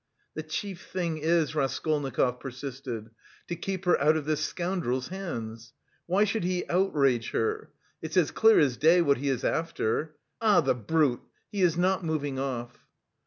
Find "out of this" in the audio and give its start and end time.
4.01-4.39